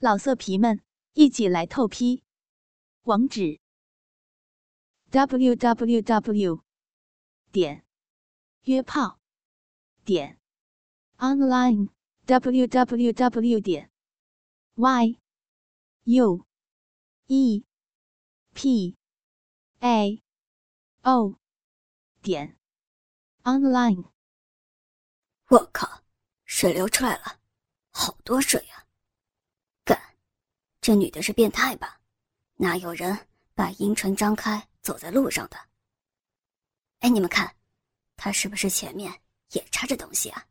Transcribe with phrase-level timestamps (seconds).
[0.00, 0.80] 老色皮们，
[1.14, 2.22] 一起来透批！
[3.02, 3.58] 网址
[5.10, 6.62] ：w w w
[7.50, 7.84] 点
[8.62, 9.18] 约炮
[10.04, 10.38] 点
[11.16, 11.88] online
[12.26, 13.90] w w w 点
[14.76, 15.18] y
[16.04, 16.46] u
[17.26, 17.64] e
[18.54, 18.96] p
[19.80, 20.22] a
[21.02, 21.40] o
[22.22, 22.56] 点
[23.42, 24.12] online。
[25.48, 26.04] 我靠，
[26.44, 27.40] 水流出来了，
[27.90, 28.86] 好多水呀！
[30.80, 32.00] 这女的是变态吧？
[32.56, 33.16] 哪有人
[33.54, 35.56] 把阴唇张开走在路上的？
[37.00, 37.54] 哎，你们看，
[38.16, 39.12] 她是不是前面
[39.52, 40.44] 也插着东西啊？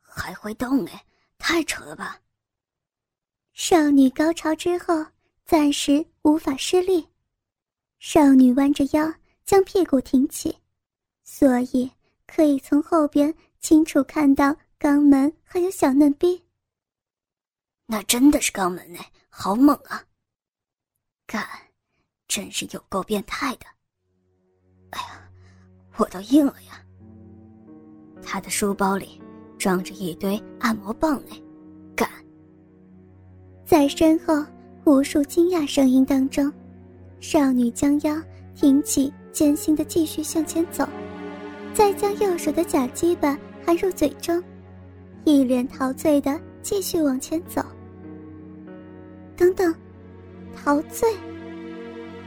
[0.00, 1.04] 还会动哎，
[1.36, 2.20] 太扯了吧！
[3.52, 5.04] 少女高潮之后
[5.44, 7.06] 暂时无法施力，
[7.98, 9.12] 少女弯着腰
[9.44, 10.56] 将屁股挺起，
[11.24, 11.90] 所以
[12.26, 16.42] 可以从后边清楚看到肛门还有小嫩逼。
[17.90, 20.04] 那真的是肛门哎，好猛啊！
[21.26, 21.42] 干，
[22.28, 23.64] 真是有够变态的。
[24.90, 25.30] 哎呀，
[25.96, 26.84] 我都硬了呀。
[28.22, 29.18] 他的书包里
[29.58, 31.34] 装着一堆按摩棒呢，
[31.96, 32.06] 干。
[33.64, 34.44] 在身后
[34.84, 36.52] 无数惊讶声音当中，
[37.20, 38.14] 少女将腰
[38.54, 40.86] 挺起，艰辛的继续向前走，
[41.72, 44.44] 再将右手的假鸡巴含入嘴中，
[45.24, 47.64] 一脸陶醉的继续往前走。
[49.38, 49.72] 等等，
[50.54, 51.08] 陶醉。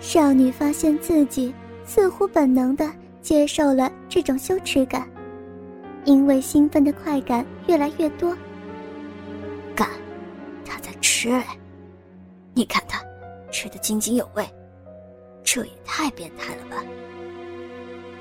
[0.00, 5.06] 少女发现自己似乎本能的接受了这种羞耻感，
[6.06, 8.34] 因为兴奋的快感越来越多。
[9.76, 9.86] 干，
[10.64, 11.46] 他在吃哎！
[12.54, 12.98] 你看他
[13.50, 14.42] 吃的津津有味，
[15.42, 16.82] 这也太变态了吧！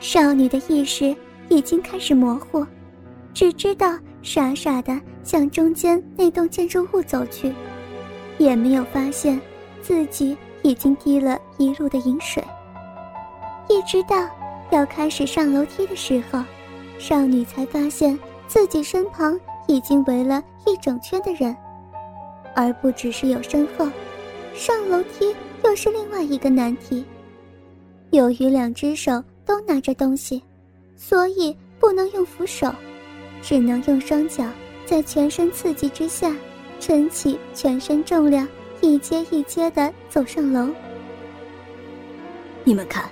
[0.00, 1.14] 少女的意识
[1.48, 2.66] 已经开始模糊，
[3.32, 7.52] 只知道傻傻的向中间那栋建筑物走去。
[8.38, 9.40] 也没有发现
[9.80, 12.42] 自己已经滴了一路的饮水。
[13.68, 14.28] 一直到
[14.70, 16.42] 要开始上楼梯的时候，
[16.98, 21.56] 少女才发现自己身旁已经围了一整圈的人，
[22.54, 23.88] 而不只是有身后。
[24.54, 27.04] 上楼梯又是另外一个难题。
[28.10, 30.42] 由于两只手都拿着东西，
[30.96, 32.70] 所以不能用扶手，
[33.40, 34.44] 只能用双脚
[34.84, 36.34] 在全身刺激之下。
[36.82, 38.46] 撑起全身重量，
[38.80, 40.74] 一阶一阶的走上楼。
[42.64, 43.08] 你们看，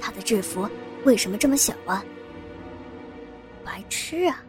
[0.00, 0.68] 他的制服
[1.04, 2.04] 为什么这么小啊？
[3.64, 4.42] 白痴啊！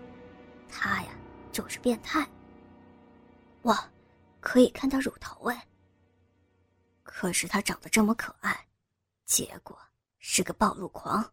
[0.68, 1.10] 他呀，
[1.52, 2.28] 就是变态。
[3.62, 3.88] 哇，
[4.40, 5.68] 可以看到乳头哎。
[7.04, 8.66] 可是他长得这么可爱，
[9.24, 9.78] 结果
[10.18, 11.24] 是个暴露狂。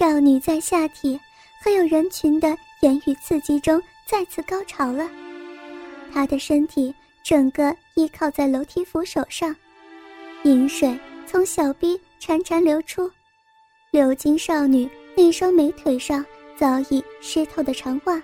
[0.00, 1.20] 少女在下体
[1.62, 5.06] 还有人群的言语刺激中再次高潮了，
[6.10, 9.54] 她的身体整个依靠在楼梯扶手上，
[10.44, 13.10] 饮水从小臂潺潺流出，
[13.90, 16.24] 流经少女那双美腿上
[16.56, 18.22] 早已湿透的长袜，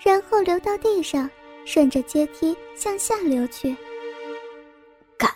[0.00, 1.28] 然后流到地上，
[1.64, 3.76] 顺着阶梯向下流去。
[5.18, 5.28] 干，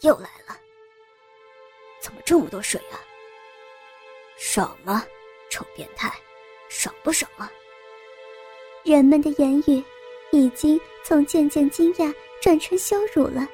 [0.00, 0.56] 又来了！
[2.00, 2.96] 怎么这么多水啊？
[4.36, 5.04] 爽吗，
[5.50, 6.12] 臭变态，
[6.68, 7.50] 爽不爽啊？
[8.84, 9.82] 人们的言语
[10.32, 13.48] 已经从渐渐惊讶转成羞辱了，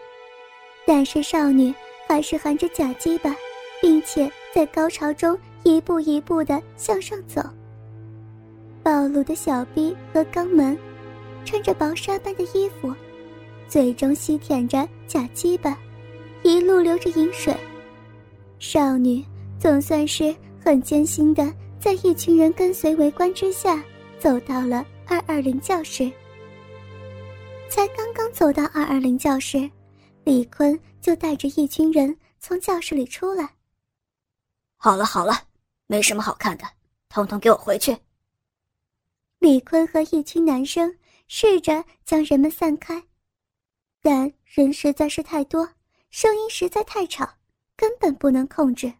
[0.86, 1.74] 但是少女
[2.06, 3.36] 还是含着假鸡巴，
[3.82, 7.42] 并且在高潮中一步一步的向上走。
[8.82, 10.78] 暴露的小臂和肛门，
[11.44, 12.94] 穿着薄纱般的衣服，
[13.68, 15.76] 嘴中吸舔着假鸡巴，
[16.42, 17.54] 一路流着饮水。
[18.58, 19.22] 少女
[19.58, 20.34] 总算是。
[20.68, 23.82] 很艰辛的，在一群人跟随围观之下，
[24.18, 26.12] 走到了二二零教室。
[27.70, 29.70] 才刚刚走到二二零教室，
[30.24, 33.48] 李坤就带着一群人从教室里出来。
[34.76, 35.44] 好了好了，
[35.86, 36.66] 没什么好看的，
[37.08, 37.96] 统统给我回去。
[39.38, 40.94] 李坤和一群男生
[41.28, 43.02] 试着将人们散开，
[44.02, 45.66] 但人实在是太多，
[46.10, 47.26] 声音实在太吵，
[47.74, 48.92] 根本不能控制。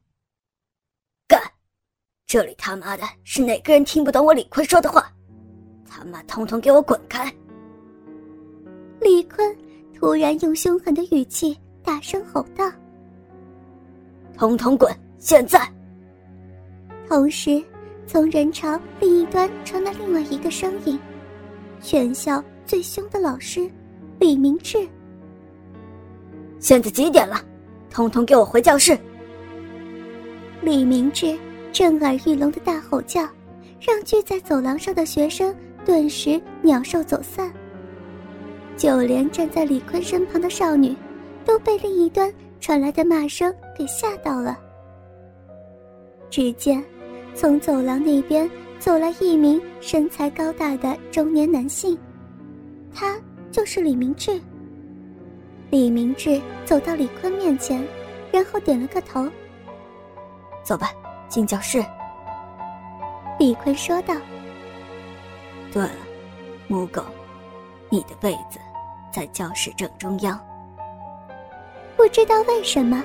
[2.29, 5.11] 这里他妈的是哪个人听不懂我李坤说的话？
[5.89, 7.35] 他妈，通通给我滚开！
[9.01, 9.57] 李坤
[9.95, 12.71] 突然用凶狠的语气大声吼道
[14.37, 14.95] ：“通通滚！
[15.19, 15.67] 现在！”
[17.09, 17.65] 同时，
[18.07, 21.01] 从人潮另一端传来另外一个声音
[21.81, 23.71] ：“全校最凶的老师，
[24.19, 24.87] 李明志。”
[26.61, 27.43] 现在几点了？
[27.89, 28.99] 通通给我回教室！
[30.61, 31.35] 李明志
[31.73, 33.23] 震耳欲聋的大吼叫，
[33.81, 35.55] 让聚在走廊上的学生
[35.85, 37.53] 顿时鸟兽走散。
[38.77, 40.95] 就连站在李坤身旁的少女，
[41.45, 44.59] 都被另一端传来的骂声给吓到了。
[46.31, 46.85] 只见，
[47.35, 48.49] 从走廊那边
[48.79, 51.99] 走来一名身材高大的中年男性，
[52.95, 53.17] 他
[53.51, 54.41] 就是李明志。
[55.71, 57.85] 李明志走到李坤面前，
[58.33, 59.27] 然后点了个头
[60.63, 60.93] ：“走吧，
[61.29, 61.85] 进教室。”
[63.39, 64.15] 李坤说道
[65.73, 65.91] ：“对了，
[66.67, 67.05] 母狗，
[67.89, 68.59] 你的被子。”
[69.11, 70.39] 在教室正中央。
[71.97, 73.03] 不知道为什么，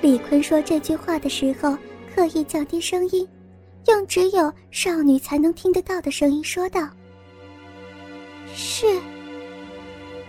[0.00, 1.76] 李坤说这句话的时候
[2.14, 3.28] 刻意降低声音，
[3.88, 6.88] 用只有少女才能听得到的声音说道
[8.54, 8.86] ：“是。”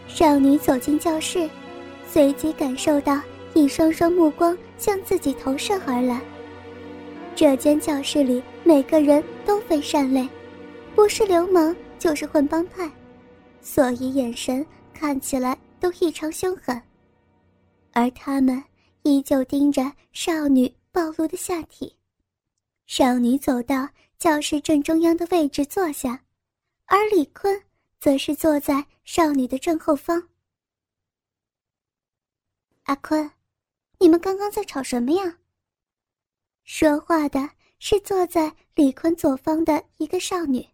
[0.09, 1.47] 少女走进教室，
[2.05, 3.21] 随即感受到
[3.53, 6.19] 一双双目光向自己投射而来。
[7.41, 10.29] 这间教室里每个人都非善类，
[10.93, 12.88] 不是流氓就是混帮派，
[13.63, 14.63] 所以眼神。
[14.93, 16.79] 看起来都异常凶狠，
[17.93, 18.63] 而他们
[19.01, 21.97] 依旧盯着少女暴露的下体。
[22.85, 23.89] 少女走到
[24.19, 26.23] 教室正中央的位置坐下，
[26.85, 27.59] 而李坤
[27.99, 30.21] 则是坐在少女的正后方。
[32.83, 33.31] 阿坤，
[33.97, 35.39] 你们刚刚在吵什么呀？
[36.63, 37.50] 说话的
[37.80, 40.66] 是坐在李坤左方的一个少女，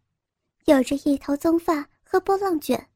[0.66, 2.90] 有着一头棕发和波浪卷。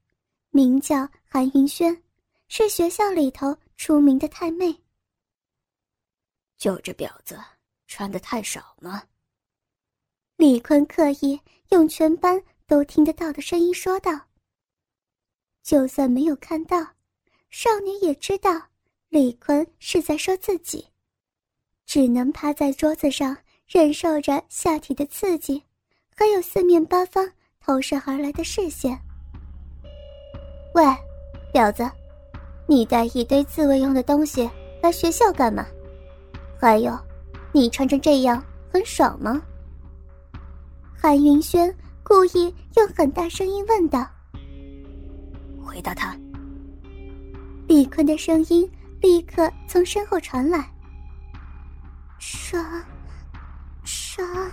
[0.49, 2.03] 名叫韩云轩，
[2.49, 4.77] 是学校里头出名的太妹。
[6.57, 7.39] 就这婊子
[7.87, 9.01] 穿的太少吗？
[10.35, 11.39] 李坤刻意
[11.69, 14.27] 用全班都听得到的声音说道。
[15.63, 16.95] 就算没有看到，
[17.49, 18.69] 少女也知道
[19.07, 20.85] 李坤是在说自己，
[21.91, 23.35] 只能趴在桌子上
[23.67, 25.61] 忍受着下体的刺激，
[26.15, 27.29] 还有四面八方
[27.59, 28.97] 投射而来的视线。
[30.73, 30.85] 喂，
[31.53, 31.83] 婊子，
[32.65, 34.49] 你带一堆自慰用的东西
[34.81, 35.65] 来学校干嘛？
[36.57, 36.97] 还有，
[37.51, 38.41] 你穿成这样
[38.71, 39.41] 很爽吗？
[40.97, 44.07] 韩云轩故意用很大声音问道。
[45.61, 46.17] 回答他。
[47.67, 48.71] 李坤的声音
[49.01, 50.71] 立刻从身后传来。
[52.21, 52.63] 爽，
[53.83, 54.51] 爽。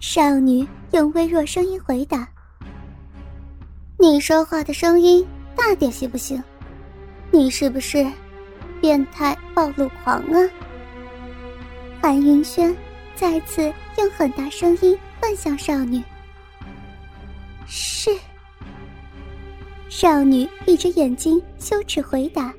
[0.00, 2.26] 少女用微弱声音回答。
[3.98, 6.42] 你说话的声音大点行不行？
[7.30, 8.10] 你是不是
[8.80, 10.40] 变态暴露狂啊？
[12.00, 12.74] 韩云轩
[13.14, 16.02] 再次用很大声音问向少女。
[17.66, 18.10] 是。
[19.90, 22.54] 少女闭着眼睛羞耻回答，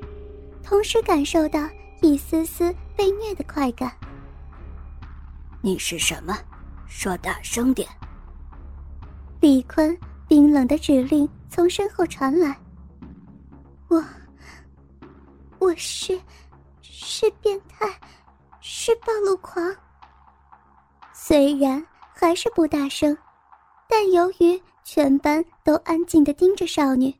[0.63, 1.67] 同时感受到
[2.01, 3.91] 一丝丝被虐的快感。
[5.61, 6.37] 你是什么？
[6.87, 7.87] 说大声点。
[9.39, 9.97] 李坤。
[10.29, 12.55] 冰冷的指令从身后传来。
[13.87, 14.05] 我，
[15.57, 16.21] 我是，
[16.83, 17.87] 是变态，
[18.61, 19.75] 是暴露狂。
[21.11, 23.17] 虽然还是不大声，
[23.87, 27.11] 但由于全班都安静的盯着少女，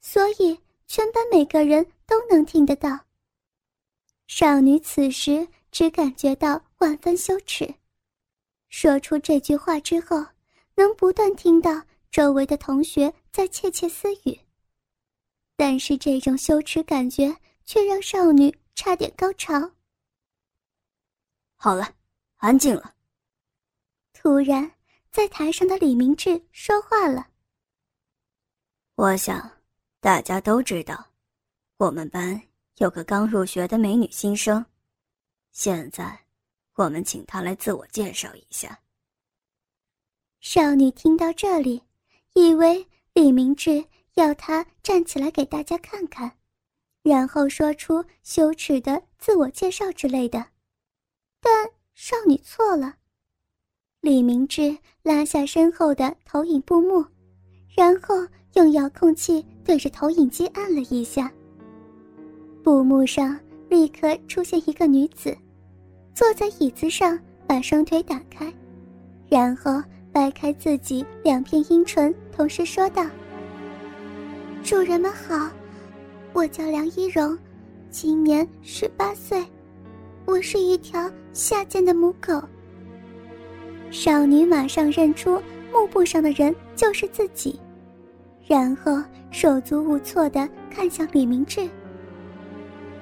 [0.00, 2.98] 所以全班每个人都能听得到。
[4.26, 7.74] 少女此时只感觉到万分羞耻，
[8.68, 10.24] 说出这句话之后，
[10.74, 11.82] 能不断听到。
[12.08, 14.40] 周围的同学在窃窃私语，
[15.54, 19.52] 但是这种羞耻感觉却让少女差点高潮。
[21.56, 21.94] 好了，
[22.36, 22.94] 安静了。
[24.14, 24.70] 突然，
[25.10, 27.26] 在台上的李明志说话了
[28.96, 29.50] ：“我想，
[30.00, 31.08] 大家都知道，
[31.76, 32.40] 我们班
[32.76, 34.64] 有个刚入学的美女新生，
[35.52, 36.26] 现在，
[36.74, 38.78] 我们请她来自我介绍一下。”
[40.40, 41.82] 少女听到这里。
[42.38, 46.30] 以为李明志要她站起来给大家看看，
[47.02, 50.46] 然后说出羞耻的自我介绍之类的，
[51.40, 51.50] 但
[51.94, 52.96] 少女错了。
[54.02, 57.02] 李明志拉下身后的投影布幕，
[57.74, 58.14] 然后
[58.52, 61.32] 用遥控器对着投影机按了一下，
[62.66, 65.32] 布幕上立刻出现一个女子，
[66.16, 68.52] 坐在椅子上，把双腿打开，
[69.28, 69.80] 然后。
[70.12, 73.04] 掰开自己两片阴唇，同时说道
[74.64, 75.50] ：“主人们好，
[76.32, 77.36] 我叫梁一荣，
[77.90, 79.44] 今年十八岁，
[80.24, 82.42] 我是一条下贱的母狗。”
[83.92, 85.38] 少女马上认出
[85.70, 87.60] 幕布上的人就是自己，
[88.46, 91.68] 然后手足无措的看向李明志。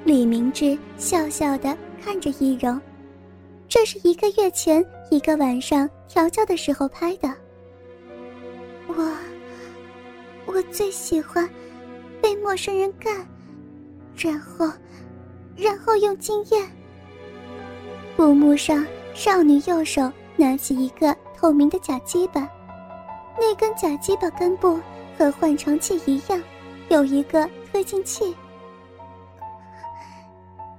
[0.04, 2.78] 李明志笑笑的看着易容，
[3.66, 7.34] 这是一个月前一个晚上调教的时候拍的。
[8.86, 9.16] 我，
[10.44, 11.48] 我最喜欢
[12.20, 13.26] 被陌生人干，
[14.14, 14.70] 然后，
[15.56, 16.68] 然后用经验。
[18.14, 22.46] 布幕上，少女右手拿起一个透明的假鸡巴，
[23.38, 24.78] 那根假鸡巴根部
[25.16, 26.38] 和换床器一样，
[26.90, 28.36] 有一个推进器，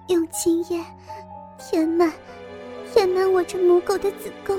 [0.07, 0.83] 用经验
[1.57, 2.11] 填满。
[2.93, 4.57] 填满我这母狗的子宫，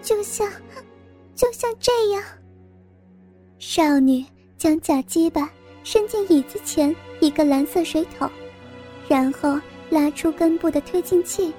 [0.00, 0.48] 就像，
[1.34, 2.22] 就像这样。
[3.58, 4.24] 少女
[4.56, 5.50] 将假鸡巴
[5.82, 8.30] 伸进椅子前一个蓝色水桶，
[9.08, 9.58] 然后
[9.90, 11.52] 拉出根部的推进器，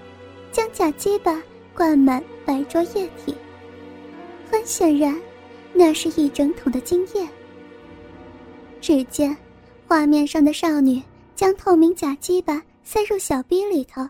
[0.49, 3.35] 将假鸡巴灌满白浊液体。
[4.49, 5.19] 很显然，
[5.73, 7.27] 那是一整桶的精液。
[8.79, 9.35] 只见
[9.87, 11.01] 画面上的少女
[11.35, 14.09] 将透明假鸡巴塞入小逼里头，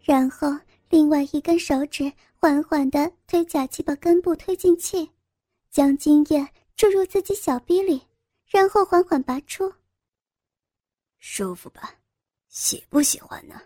[0.00, 0.48] 然后。
[0.88, 5.10] 另外一根手指缓缓地推假鸡巴根部推进器，
[5.68, 8.00] 将精液注入自己小逼里，
[8.46, 9.70] 然后缓缓拔出。
[11.18, 11.92] 舒服吧？
[12.48, 13.60] 喜不喜欢呢？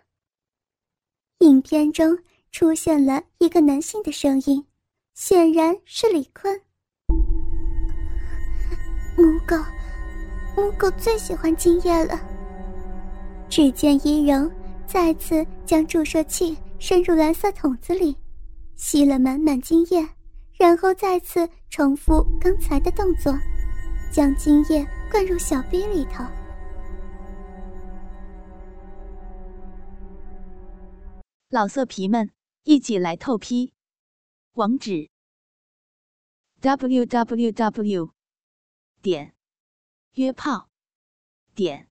[1.37, 2.17] 影片中
[2.51, 4.65] 出现了一个男性的声音，
[5.13, 6.59] 显然是李坤。
[9.15, 9.55] 母狗，
[10.57, 12.30] 母狗最喜欢精液了。
[13.51, 14.49] 只见伊柔
[14.87, 16.57] 再次将注射器。
[16.79, 18.17] 伸入蓝色桶子里，
[18.75, 20.03] 吸了满满精液，
[20.57, 23.31] 然后再次重复刚才的动作，
[24.11, 26.23] 将精液灌入小杯里头。
[31.49, 32.31] 老色皮们，
[32.63, 33.73] 一起来透批！
[34.53, 35.11] 网址
[36.61, 38.09] ：w w w.
[39.03, 39.35] 点
[40.13, 40.67] 约炮
[41.53, 41.90] 点